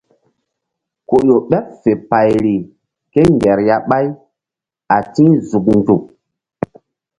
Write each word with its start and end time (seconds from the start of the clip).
Ku 1.07 1.15
ƴo 1.27 1.35
ɓeɓ 1.49 1.65
fe 1.81 1.91
payri 2.09 2.53
kéŋger 3.13 3.59
ya 3.67 3.77
ɓáy 3.89 4.05
a 4.95 4.97
ti̧h 5.13 5.29
nzuk 5.37 5.65
nzuk. 5.77 6.03